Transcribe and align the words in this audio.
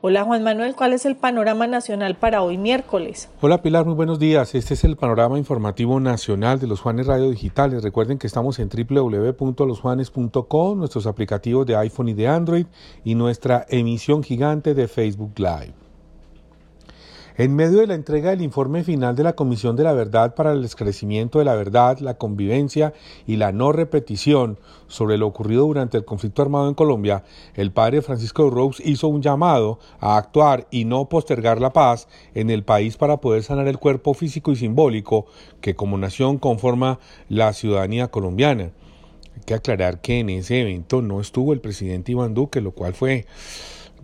Hola 0.00 0.22
Juan 0.22 0.44
Manuel, 0.44 0.76
¿cuál 0.76 0.92
es 0.92 1.04
el 1.06 1.16
panorama 1.16 1.66
nacional 1.66 2.14
para 2.14 2.42
hoy 2.42 2.56
miércoles? 2.56 3.28
Hola 3.40 3.62
Pilar, 3.62 3.84
muy 3.84 3.94
buenos 3.94 4.20
días. 4.20 4.54
Este 4.54 4.74
es 4.74 4.84
el 4.84 4.96
panorama 4.96 5.38
informativo 5.38 5.98
nacional 5.98 6.60
de 6.60 6.68
los 6.68 6.80
Juanes 6.80 7.08
Radio 7.08 7.28
Digitales. 7.28 7.82
Recuerden 7.82 8.16
que 8.16 8.28
estamos 8.28 8.60
en 8.60 8.68
www.losjuanes.com, 8.68 10.78
nuestros 10.78 11.08
aplicativos 11.08 11.66
de 11.66 11.74
iPhone 11.74 12.10
y 12.10 12.14
de 12.14 12.28
Android 12.28 12.66
y 13.02 13.16
nuestra 13.16 13.66
emisión 13.68 14.22
gigante 14.22 14.74
de 14.74 14.86
Facebook 14.86 15.32
Live. 15.36 15.87
En 17.38 17.54
medio 17.54 17.78
de 17.78 17.86
la 17.86 17.94
entrega 17.94 18.30
del 18.30 18.42
informe 18.42 18.82
final 18.82 19.14
de 19.14 19.22
la 19.22 19.34
Comisión 19.34 19.76
de 19.76 19.84
la 19.84 19.92
Verdad 19.92 20.34
para 20.34 20.50
el 20.50 20.64
esclarecimiento 20.64 21.38
de 21.38 21.44
la 21.44 21.54
verdad, 21.54 21.96
la 22.00 22.18
convivencia 22.18 22.94
y 23.28 23.36
la 23.36 23.52
no 23.52 23.70
repetición 23.70 24.58
sobre 24.88 25.18
lo 25.18 25.28
ocurrido 25.28 25.64
durante 25.64 25.96
el 25.96 26.04
conflicto 26.04 26.42
armado 26.42 26.68
en 26.68 26.74
Colombia, 26.74 27.22
el 27.54 27.70
padre 27.70 28.02
Francisco 28.02 28.50
Rose 28.50 28.82
hizo 28.84 29.06
un 29.06 29.22
llamado 29.22 29.78
a 30.00 30.16
actuar 30.16 30.66
y 30.72 30.84
no 30.84 31.08
postergar 31.08 31.60
la 31.60 31.72
paz 31.72 32.08
en 32.34 32.50
el 32.50 32.64
país 32.64 32.96
para 32.96 33.18
poder 33.18 33.44
sanar 33.44 33.68
el 33.68 33.78
cuerpo 33.78 34.14
físico 34.14 34.50
y 34.50 34.56
simbólico 34.56 35.26
que 35.60 35.76
como 35.76 35.96
nación 35.96 36.38
conforma 36.38 36.98
la 37.28 37.52
ciudadanía 37.52 38.08
colombiana. 38.08 38.72
Hay 39.36 39.42
que 39.46 39.54
aclarar 39.54 40.00
que 40.00 40.18
en 40.18 40.30
ese 40.30 40.62
evento 40.62 41.02
no 41.02 41.20
estuvo 41.20 41.52
el 41.52 41.60
presidente 41.60 42.10
Iván 42.10 42.34
Duque, 42.34 42.60
lo 42.60 42.72
cual 42.72 42.94
fue 42.94 43.26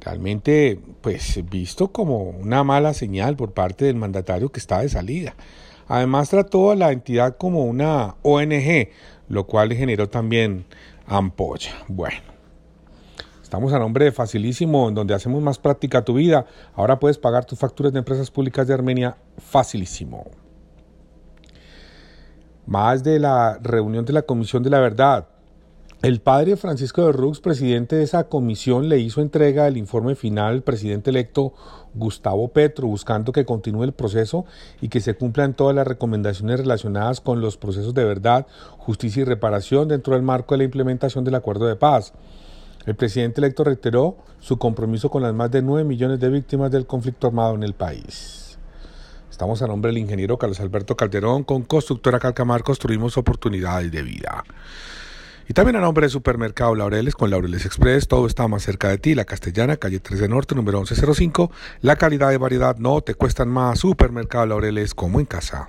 realmente 0.00 0.80
pues 1.00 1.40
visto 1.48 1.92
como 1.92 2.22
una 2.22 2.64
mala 2.64 2.94
señal 2.94 3.36
por 3.36 3.52
parte 3.52 3.84
del 3.84 3.96
mandatario 3.96 4.50
que 4.50 4.60
está 4.60 4.80
de 4.80 4.88
salida. 4.88 5.34
Además 5.86 6.30
trató 6.30 6.70
a 6.70 6.76
la 6.76 6.92
entidad 6.92 7.36
como 7.36 7.64
una 7.64 8.16
ONG, 8.22 8.88
lo 9.28 9.46
cual 9.46 9.72
generó 9.72 10.08
también 10.08 10.64
ampolla. 11.06 11.72
Bueno, 11.88 12.22
estamos 13.42 13.72
a 13.72 13.78
nombre 13.78 14.06
de 14.06 14.12
Facilísimo, 14.12 14.88
en 14.88 14.94
donde 14.94 15.14
hacemos 15.14 15.42
más 15.42 15.58
práctica 15.58 16.04
tu 16.04 16.14
vida. 16.14 16.46
Ahora 16.74 16.98
puedes 16.98 17.18
pagar 17.18 17.44
tus 17.44 17.58
facturas 17.58 17.92
de 17.92 17.98
empresas 17.98 18.30
públicas 18.30 18.66
de 18.66 18.74
Armenia 18.74 19.16
facilísimo. 19.38 20.24
Más 22.66 23.04
de 23.04 23.18
la 23.18 23.58
reunión 23.62 24.06
de 24.06 24.14
la 24.14 24.22
Comisión 24.22 24.62
de 24.62 24.70
la 24.70 24.80
Verdad. 24.80 25.28
El 26.04 26.20
padre 26.20 26.58
Francisco 26.58 27.06
de 27.06 27.12
Rux, 27.12 27.40
presidente 27.40 27.96
de 27.96 28.02
esa 28.02 28.24
comisión, 28.24 28.90
le 28.90 28.98
hizo 28.98 29.22
entrega 29.22 29.64
del 29.64 29.78
informe 29.78 30.14
final 30.14 30.52
al 30.52 30.62
presidente 30.62 31.08
electo 31.08 31.54
Gustavo 31.94 32.48
Petro, 32.48 32.88
buscando 32.88 33.32
que 33.32 33.46
continúe 33.46 33.84
el 33.84 33.94
proceso 33.94 34.44
y 34.82 34.90
que 34.90 35.00
se 35.00 35.14
cumplan 35.14 35.54
todas 35.54 35.74
las 35.74 35.86
recomendaciones 35.86 36.60
relacionadas 36.60 37.22
con 37.22 37.40
los 37.40 37.56
procesos 37.56 37.94
de 37.94 38.04
verdad, 38.04 38.46
justicia 38.76 39.22
y 39.22 39.24
reparación 39.24 39.88
dentro 39.88 40.12
del 40.12 40.22
marco 40.22 40.52
de 40.52 40.58
la 40.58 40.64
implementación 40.64 41.24
del 41.24 41.36
acuerdo 41.36 41.66
de 41.66 41.76
paz. 41.76 42.12
El 42.84 42.96
presidente 42.96 43.40
electo 43.40 43.64
reiteró 43.64 44.18
su 44.40 44.58
compromiso 44.58 45.08
con 45.08 45.22
las 45.22 45.32
más 45.32 45.50
de 45.52 45.62
9 45.62 45.84
millones 45.84 46.20
de 46.20 46.28
víctimas 46.28 46.70
del 46.70 46.84
conflicto 46.84 47.28
armado 47.28 47.54
en 47.54 47.62
el 47.62 47.72
país. 47.72 48.58
Estamos 49.30 49.62
a 49.62 49.66
nombre 49.66 49.90
del 49.90 50.02
ingeniero 50.02 50.36
Carlos 50.36 50.60
Alberto 50.60 50.98
Calderón, 50.98 51.44
con 51.44 51.62
Constructora 51.62 52.18
Calcamar 52.18 52.62
construimos 52.62 53.16
oportunidades 53.16 53.90
de 53.90 54.02
vida. 54.02 54.44
Y 55.46 55.52
también 55.52 55.76
a 55.76 55.80
nombre 55.80 56.06
de 56.06 56.10
Supermercado 56.10 56.74
Laureles 56.74 57.14
con 57.14 57.30
Laureles 57.30 57.66
Express, 57.66 58.08
todo 58.08 58.26
está 58.26 58.48
más 58.48 58.62
cerca 58.62 58.88
de 58.88 58.96
ti, 58.96 59.14
la 59.14 59.26
Castellana, 59.26 59.76
calle 59.76 60.00
3 60.00 60.20
de 60.20 60.28
Norte, 60.28 60.54
número 60.54 60.78
1105. 60.78 61.50
La 61.82 61.96
calidad 61.96 62.32
y 62.32 62.38
variedad 62.38 62.76
no 62.78 63.02
te 63.02 63.14
cuestan 63.14 63.50
más. 63.50 63.80
Supermercado 63.80 64.46
Laureles 64.46 64.94
como 64.94 65.20
en 65.20 65.26
casa. 65.26 65.68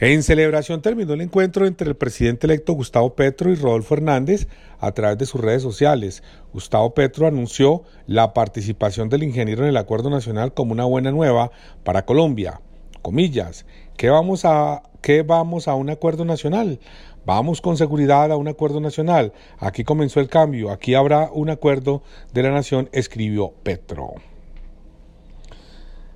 En 0.00 0.22
celebración 0.22 0.82
terminó 0.82 1.12
el 1.12 1.20
encuentro 1.20 1.66
entre 1.66 1.88
el 1.88 1.94
presidente 1.94 2.46
electo 2.46 2.72
Gustavo 2.72 3.14
Petro 3.14 3.50
y 3.50 3.54
Rodolfo 3.54 3.94
Hernández 3.94 4.48
a 4.80 4.92
través 4.92 5.18
de 5.18 5.26
sus 5.26 5.40
redes 5.40 5.62
sociales. 5.62 6.22
Gustavo 6.52 6.94
Petro 6.94 7.26
anunció 7.26 7.84
la 8.06 8.34
participación 8.34 9.08
del 9.08 9.22
ingeniero 9.22 9.62
en 9.62 9.68
el 9.68 9.76
Acuerdo 9.76 10.10
Nacional 10.10 10.52
como 10.52 10.72
una 10.72 10.84
buena 10.84 11.10
nueva 11.12 11.52
para 11.84 12.04
Colombia. 12.04 12.60
Comillas, 13.02 13.66
¿qué 13.96 14.10
vamos 14.10 14.44
a, 14.44 14.82
qué 15.00 15.22
vamos 15.22 15.68
a 15.68 15.74
un 15.74 15.90
acuerdo 15.90 16.24
nacional? 16.24 16.80
Vamos 17.26 17.62
con 17.62 17.78
seguridad 17.78 18.30
a 18.30 18.36
un 18.36 18.48
acuerdo 18.48 18.80
nacional. 18.80 19.32
Aquí 19.58 19.82
comenzó 19.82 20.20
el 20.20 20.28
cambio. 20.28 20.70
Aquí 20.70 20.94
habrá 20.94 21.30
un 21.32 21.48
acuerdo 21.48 22.02
de 22.34 22.42
la 22.42 22.50
nación, 22.50 22.90
escribió 22.92 23.52
Petro. 23.62 24.14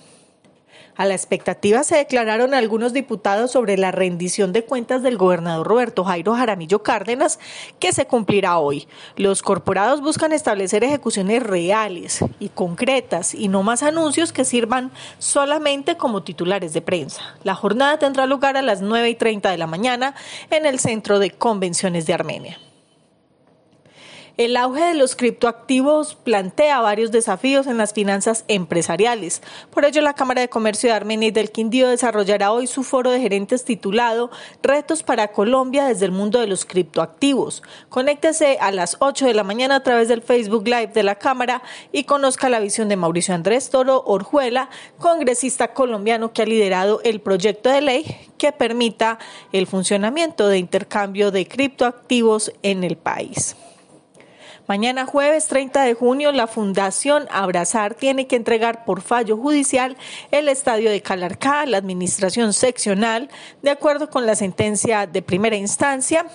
A 0.95 1.05
la 1.05 1.15
expectativa 1.15 1.83
se 1.83 1.97
declararon 1.97 2.53
algunos 2.53 2.93
diputados 2.93 3.51
sobre 3.51 3.77
la 3.77 3.91
rendición 3.91 4.53
de 4.53 4.63
cuentas 4.63 5.01
del 5.01 5.17
gobernador 5.17 5.65
Roberto 5.65 6.03
Jairo 6.03 6.35
Jaramillo 6.35 6.83
Cárdenas, 6.83 7.39
que 7.79 7.93
se 7.93 8.05
cumplirá 8.05 8.59
hoy. 8.59 8.87
Los 9.15 9.41
corporados 9.41 10.01
buscan 10.01 10.33
establecer 10.33 10.83
ejecuciones 10.83 11.41
reales 11.41 12.23
y 12.39 12.49
concretas 12.49 13.33
y 13.33 13.47
no 13.47 13.63
más 13.63 13.81
anuncios 13.81 14.31
que 14.31 14.45
sirvan 14.45 14.91
solamente 15.17 15.97
como 15.97 16.23
titulares 16.23 16.73
de 16.73 16.81
prensa. 16.81 17.21
La 17.43 17.55
jornada 17.55 17.97
tendrá 17.97 18.27
lugar 18.27 18.55
a 18.57 18.61
las 18.61 18.81
9 18.81 19.09
y 19.09 19.15
30 19.15 19.49
de 19.49 19.57
la 19.57 19.67
mañana 19.67 20.13
en 20.51 20.65
el 20.65 20.79
Centro 20.79 21.17
de 21.17 21.31
Convenciones 21.31 22.05
de 22.05 22.13
Armenia. 22.13 22.59
El 24.35 24.57
auge 24.57 24.81
de 24.81 24.95
los 24.95 25.15
criptoactivos 25.15 26.15
plantea 26.15 26.81
varios 26.81 27.11
desafíos 27.11 27.67
en 27.67 27.77
las 27.77 27.93
finanzas 27.93 28.45
empresariales. 28.47 29.43
Por 29.69 29.85
ello, 29.85 30.01
la 30.01 30.15
Cámara 30.15 30.41
de 30.41 30.49
Comercio 30.49 30.89
de 30.89 30.95
Armenia 30.95 31.27
y 31.27 31.31
del 31.31 31.51
Quindío 31.51 31.87
desarrollará 31.87 32.51
hoy 32.51 32.65
su 32.65 32.81
foro 32.81 33.11
de 33.11 33.19
gerentes 33.19 33.63
titulado 33.63 34.31
Retos 34.63 35.03
para 35.03 35.27
Colombia 35.27 35.85
desde 35.85 36.05
el 36.05 36.11
mundo 36.11 36.39
de 36.39 36.47
los 36.47 36.65
criptoactivos. 36.65 37.61
Conéctese 37.89 38.57
a 38.59 38.71
las 38.71 38.97
8 38.97 39.27
de 39.27 39.35
la 39.35 39.43
mañana 39.43 39.75
a 39.75 39.83
través 39.83 40.07
del 40.07 40.23
Facebook 40.23 40.65
Live 40.65 40.93
de 40.95 41.03
la 41.03 41.13
Cámara 41.13 41.61
y 41.91 42.05
conozca 42.05 42.49
la 42.49 42.59
visión 42.59 42.89
de 42.89 42.95
Mauricio 42.95 43.35
Andrés 43.35 43.69
Toro 43.69 44.01
Orjuela, 44.03 44.71
congresista 44.97 45.75
colombiano 45.75 46.33
que 46.33 46.41
ha 46.41 46.47
liderado 46.47 47.01
el 47.03 47.21
proyecto 47.21 47.69
de 47.69 47.81
ley 47.81 48.31
que 48.39 48.51
permita 48.51 49.19
el 49.51 49.67
funcionamiento 49.67 50.47
de 50.47 50.57
intercambio 50.57 51.29
de 51.29 51.47
criptoactivos 51.47 52.51
en 52.63 52.83
el 52.83 52.97
país. 52.97 53.55
Mañana 54.65 55.05
jueves 55.05 55.47
30 55.47 55.83
de 55.83 55.93
junio, 55.93 56.31
la 56.31 56.47
Fundación 56.47 57.27
Abrazar 57.31 57.95
tiene 57.95 58.27
que 58.27 58.37
entregar 58.37 58.85
por 58.85 59.01
fallo 59.01 59.35
judicial 59.35 59.97
el 60.31 60.47
estadio 60.47 60.89
de 60.89 61.01
Calarcá 61.01 61.61
a 61.61 61.65
la 61.65 61.77
Administración 61.77 62.53
Seccional, 62.53 63.29
de 63.61 63.71
acuerdo 63.71 64.09
con 64.09 64.25
la 64.25 64.35
sentencia 64.35 65.05
de 65.05 65.21
primera 65.21 65.57
instancia 65.57 66.27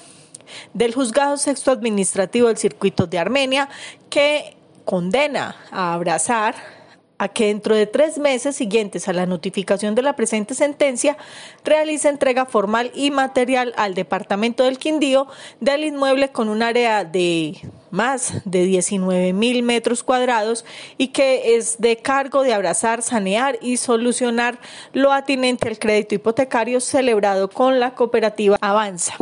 del 0.74 0.94
Juzgado 0.94 1.38
Sexto 1.38 1.70
Administrativo 1.70 2.48
del 2.48 2.58
Circuito 2.58 3.06
de 3.06 3.18
Armenia, 3.18 3.70
que 4.10 4.56
condena 4.84 5.56
a 5.70 5.94
Abrazar 5.94 6.77
a 7.18 7.28
que 7.28 7.46
dentro 7.46 7.74
de 7.74 7.86
tres 7.86 8.18
meses 8.18 8.56
siguientes 8.56 9.08
a 9.08 9.12
la 9.12 9.26
notificación 9.26 9.94
de 9.94 10.02
la 10.02 10.16
presente 10.16 10.54
sentencia 10.54 11.16
realice 11.64 12.08
entrega 12.08 12.46
formal 12.46 12.90
y 12.94 13.10
material 13.10 13.74
al 13.76 13.94
Departamento 13.94 14.64
del 14.64 14.78
Quindío 14.78 15.26
del 15.60 15.84
inmueble 15.84 16.30
con 16.30 16.48
un 16.48 16.62
área 16.62 17.04
de 17.04 17.60
más 17.90 18.42
de 18.44 18.64
19 18.64 19.32
mil 19.32 19.62
metros 19.62 20.02
cuadrados 20.02 20.64
y 20.96 21.08
que 21.08 21.56
es 21.56 21.80
de 21.80 21.96
cargo 21.96 22.42
de 22.42 22.54
abrazar, 22.54 23.02
sanear 23.02 23.58
y 23.60 23.78
solucionar 23.78 24.58
lo 24.92 25.12
atinente 25.12 25.68
al 25.68 25.78
crédito 25.78 26.14
hipotecario 26.14 26.80
celebrado 26.80 27.50
con 27.50 27.80
la 27.80 27.94
cooperativa 27.94 28.58
Avanza. 28.60 29.14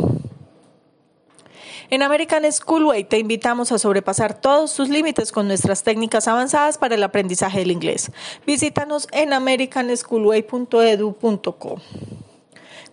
En 1.89 2.03
American 2.03 2.43
Schoolway 2.51 3.05
te 3.05 3.17
invitamos 3.17 3.71
a 3.71 3.79
sobrepasar 3.79 4.41
todos 4.41 4.75
tus 4.75 4.89
límites 4.89 5.31
con 5.31 5.47
nuestras 5.47 5.83
técnicas 5.83 6.27
avanzadas 6.27 6.77
para 6.77 6.95
el 6.95 7.03
aprendizaje 7.03 7.59
del 7.59 7.71
inglés. 7.71 8.11
Visítanos 8.45 9.07
en 9.13 9.31
americanschoolway.edu.co 9.31 11.77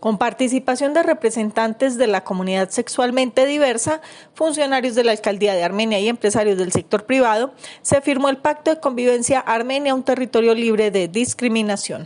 con 0.04 0.18
participación 0.18 0.92
de 0.92 1.02
representantes 1.02 1.96
de 1.96 2.06
la 2.06 2.24
comunidad 2.24 2.68
sexualmente 2.68 3.46
diversa, 3.46 4.02
funcionarios 4.34 4.94
de 4.94 5.02
la 5.02 5.12
Alcaldía 5.12 5.54
de 5.54 5.64
Armenia 5.64 5.98
y 5.98 6.10
empresarios 6.10 6.58
del 6.58 6.72
sector 6.72 7.06
privado, 7.06 7.54
se 7.80 8.02
firmó 8.02 8.28
el 8.28 8.36
Pacto 8.36 8.70
de 8.70 8.80
Convivencia 8.80 9.40
Armenia, 9.40 9.94
un 9.94 10.02
territorio 10.02 10.54
libre 10.54 10.90
de 10.90 11.08
discriminación. 11.08 12.04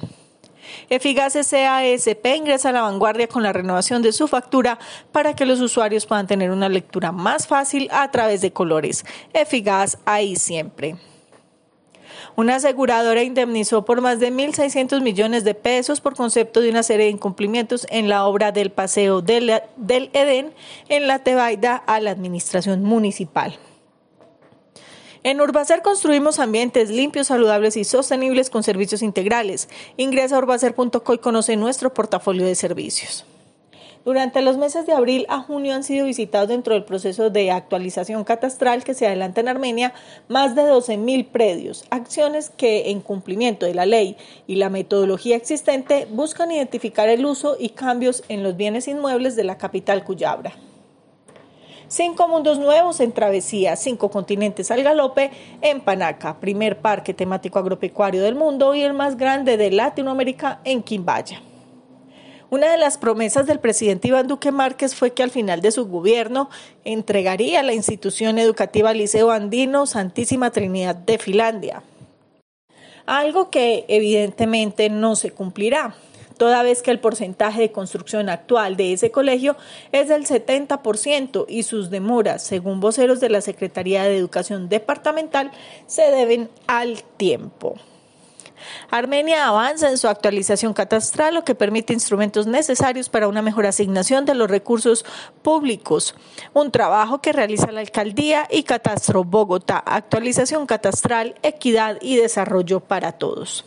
Efigas 0.89 1.35
SASP 1.35 2.27
ingresa 2.37 2.71
a 2.71 2.73
la 2.73 2.83
vanguardia 2.83 3.29
con 3.29 3.43
la 3.43 3.53
renovación 3.53 4.03
de 4.03 4.13
su 4.13 4.29
factura 4.29 4.79
para 5.13 5.35
que 5.35 5.47
los 5.47 5.61
usuarios 5.61 6.07
puedan 6.07 6.27
tener 6.27 6.51
una 6.51 6.69
lectura 6.69 7.13
más 7.13 7.47
fácil 7.47 7.89
a 7.93 8.11
través 8.11 8.41
de 8.41 8.53
colores. 8.53 9.05
Efigas 9.33 9.99
ahí 10.05 10.37
siempre. 10.37 10.97
Una 12.37 12.57
aseguradora 12.57 13.23
indemnizó 13.23 13.85
por 13.85 14.01
más 14.01 14.21
de 14.21 14.33
1.600 14.33 15.01
millones 15.03 15.45
de 15.45 15.55
pesos 15.55 16.01
por 16.01 16.15
concepto 16.15 16.61
de 16.61 16.71
una 16.71 16.83
serie 16.85 17.07
de 17.07 17.13
incumplimientos 17.13 17.87
en 17.91 18.09
la 18.09 18.27
obra 18.27 18.53
del 18.53 18.71
Paseo 18.71 19.23
del, 19.23 19.61
del 19.77 20.11
Edén 20.13 20.55
en 20.89 21.09
la 21.09 21.19
Tebaida 21.25 21.75
a 21.75 21.99
la 22.01 22.13
Administración 22.13 22.85
Municipal. 22.85 23.59
En 25.29 25.43
Urbacer 25.43 25.83
construimos 25.83 26.39
ambientes 26.39 26.89
limpios, 26.89 27.27
saludables 27.27 27.77
y 27.77 27.85
sostenibles 27.85 28.49
con 28.49 28.63
servicios 28.63 29.03
integrales. 29.03 29.69
Ingresa 29.99 30.37
a 30.37 30.39
urbacer.co 30.39 31.13
y 31.13 31.19
conoce 31.19 31.55
nuestro 31.55 31.93
portafolio 31.93 32.47
de 32.47 32.55
servicios. 32.55 33.27
Durante 34.07 34.41
los 34.41 34.57
meses 34.57 34.87
de 34.87 34.95
abril 34.95 35.27
a 35.29 35.43
junio 35.43 35.75
han 35.75 35.85
sido 35.85 36.07
visitados 36.07 36.49
dentro 36.49 36.73
del 36.73 36.85
proceso 36.85 37.29
de 37.29 37.51
actualización 37.51 38.25
catastral 38.25 38.85
que 38.85 38.95
se 38.95 39.07
adelanta 39.07 39.43
en 39.43 39.49
Armenia 39.49 39.93
más 40.29 40.55
de 40.55 40.63
12.000 40.63 41.27
predios, 41.27 41.85
acciones 41.91 42.49
que 42.49 42.89
en 42.89 43.03
cumplimiento 43.03 43.67
de 43.67 43.75
la 43.75 43.85
ley 43.85 44.17
y 44.47 44.55
la 44.55 44.71
metodología 44.71 45.37
existente 45.37 46.09
buscan 46.11 46.53
identificar 46.53 47.11
el 47.11 47.27
uso 47.27 47.59
y 47.61 47.69
cambios 47.69 48.25
en 48.31 48.43
los 48.43 48.57
bienes 48.57 48.89
inmuebles 48.89 49.37
de 49.37 49.45
la 49.45 49.59
capital 49.59 50.05
Cuyabra. 50.05 50.55
Cinco 51.89 52.29
mundos 52.29 52.59
nuevos 52.59 53.01
en 53.01 53.13
travesía, 53.13 53.75
cinco 53.75 54.11
continentes 54.11 54.71
al 54.71 54.83
galope 54.83 55.31
en 55.63 55.81
Panaca, 55.81 56.39
primer 56.39 56.81
parque 56.81 57.15
temático 57.15 57.59
agropecuario 57.59 58.23
del 58.23 58.35
mundo 58.35 58.75
y 58.75 58.83
el 58.83 58.93
más 58.93 59.17
grande 59.17 59.57
de 59.57 59.71
Latinoamérica 59.71 60.61
en 60.65 60.83
Quimbaya. 60.83 61.41
Una 62.51 62.71
de 62.71 62.77
las 62.77 62.99
promesas 62.99 63.47
del 63.47 63.59
presidente 63.59 64.09
Iván 64.09 64.27
Duque 64.27 64.53
Márquez 64.53 64.95
fue 64.95 65.15
que 65.15 65.23
al 65.23 65.31
final 65.31 65.63
de 65.63 65.71
su 65.71 65.87
gobierno 65.87 66.51
entregaría 66.85 67.63
la 67.63 67.73
institución 67.73 68.39
educativa 68.39 68.93
Liceo 68.93 69.31
Andino 69.31 69.87
Santísima 69.87 70.51
Trinidad 70.51 70.95
de 70.95 71.17
Finlandia. 71.17 71.83
Algo 73.07 73.49
que 73.49 73.87
evidentemente 73.89 74.91
no 74.91 75.17
se 75.17 75.31
cumplirá 75.31 75.95
toda 76.39 76.63
vez 76.63 76.83
que 76.83 76.91
el 76.91 77.01
porcentaje 77.01 77.61
de 77.61 77.73
construcción 77.73 78.31
actual 78.31 78.77
de 78.77 78.95
ese 78.95 79.11
colegio 79.11 79.57
es 79.93 80.09
del 80.09 80.27
70% 80.27 81.45
y 81.49 81.65
sus 81.65 81.91
demoras, 81.91 82.43
según 82.43 82.81
voceros 82.81 83.21
de 83.21 83.29
la 83.29 83.41
Secretaría 83.43 84.05
de 84.05 84.17
Educación 84.17 84.69
Departamental, 84.69 85.51
se 85.87 86.11
deben 86.11 86.49
al 86.67 87.03
tiempo. 87.03 87.77
Armenia 88.91 89.47
avanza 89.47 89.89
en 89.89 89.99
su 89.99 90.09
actualización 90.09 90.73
catastral, 90.73 91.35
lo 91.35 91.45
que 91.45 91.55
permite 91.55 91.93
instrumentos 91.93 92.47
necesarios 92.47 93.09
para 93.09 93.29
una 93.29 93.43
mejor 93.43 93.67
asignación 93.67 94.25
de 94.25 94.35
los 94.35 94.51
recursos 94.51 95.05
públicos, 95.43 96.15
un 96.55 96.71
trabajo 96.71 97.21
que 97.21 97.33
realiza 97.33 97.73
la 97.73 97.81
Alcaldía 97.81 98.47
y 98.51 98.65
Catastro 98.65 99.25
Bogotá, 99.25 99.79
actualización 99.79 100.67
catastral, 100.67 101.35
equidad 101.43 101.99
y 102.01 102.17
desarrollo 102.17 102.81
para 102.81 103.13
todos. 103.13 103.65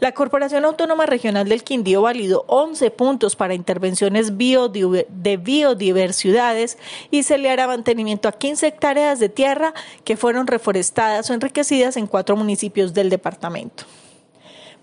La 0.00 0.12
Corporación 0.12 0.64
Autónoma 0.64 1.06
Regional 1.06 1.48
del 1.48 1.64
Quindío 1.64 2.02
validó 2.02 2.44
11 2.48 2.90
puntos 2.90 3.36
para 3.36 3.54
intervenciones 3.54 4.32
de 4.36 5.36
biodiversidades 5.36 6.78
y 7.10 7.22
se 7.22 7.38
le 7.38 7.50
hará 7.50 7.66
mantenimiento 7.66 8.28
a 8.28 8.32
15 8.32 8.66
hectáreas 8.66 9.18
de 9.18 9.28
tierra 9.28 9.74
que 10.04 10.16
fueron 10.16 10.46
reforestadas 10.46 11.30
o 11.30 11.34
enriquecidas 11.34 11.96
en 11.96 12.06
cuatro 12.06 12.36
municipios 12.36 12.94
del 12.94 13.10
departamento. 13.10 13.84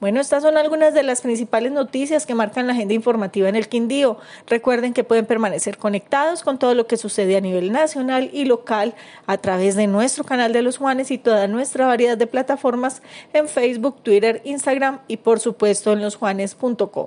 Bueno, 0.01 0.20
estas 0.20 0.41
son 0.41 0.58
algunas 0.58 0.96
de 0.96 1.03
las 1.03 1.22
principales 1.22 1.72
noticias 1.72 2.25
que 2.25 2.34
marcan 2.34 2.65
la 2.65 2.74
agenda 2.74 2.96
informativa 2.96 3.48
en 3.48 3.55
el 3.55 3.70
Quindío. 3.70 4.17
Recuerden 4.48 4.93
que 4.93 5.03
pueden 5.03 5.27
permanecer 5.27 5.77
conectados 5.77 6.41
con 6.41 6.58
todo 6.58 6.74
lo 6.74 6.88
que 6.88 6.98
sucede 6.98 7.38
a 7.38 7.39
nivel 7.39 7.72
nacional 7.72 8.31
y 8.34 8.46
local 8.46 8.96
a 9.27 9.38
través 9.38 9.75
de 9.75 9.86
nuestro 9.86 10.24
canal 10.24 10.53
de 10.53 10.63
los 10.63 10.79
Juanes 10.79 11.12
y 11.12 11.20
toda 11.20 11.48
nuestra 11.48 11.86
variedad 11.86 12.17
de 12.17 12.25
plataformas 12.25 13.03
en 13.31 13.48
Facebook, 13.48 14.01
Twitter, 14.01 14.41
Instagram 14.43 15.01
y 15.08 15.17
por 15.17 15.39
supuesto 15.39 15.93
en 15.93 16.01
losjuanes.com. 16.01 17.05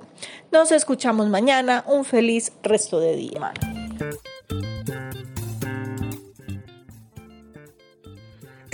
Nos 0.53 0.71
escuchamos 0.71 1.27
mañana. 1.27 1.83
Un 1.87 2.05
feliz 2.05 2.53
resto 2.63 3.01
de 3.01 3.17
día. 3.17 3.51